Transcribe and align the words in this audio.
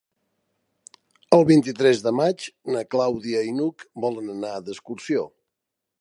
El 1.37 1.45
vint-i-tres 1.49 2.01
de 2.07 2.13
maig 2.21 2.47
na 2.77 2.83
Clàudia 2.95 3.45
i 3.51 3.53
n'Hug 3.59 3.87
volen 4.07 4.33
anar 4.37 4.55
d'excursió. 4.71 5.29